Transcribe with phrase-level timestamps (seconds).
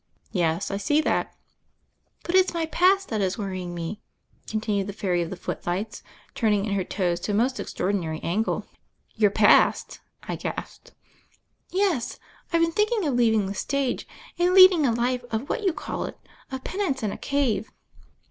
[0.31, 1.31] "Yes, I see that."
[2.23, 4.01] "But it's my past that is worrying me,"
[4.49, 6.01] con tinued the Fairy of the Footlights,
[6.33, 8.65] turning in her toes to a most extraordinary angle.
[9.13, 10.93] "Your past?" I gasped.
[11.69, 12.17] "Yes.
[12.51, 14.07] I've been thinking of leaving the stage
[14.39, 16.17] and leading a life of what you call it—
[16.51, 17.71] of penance in a cave."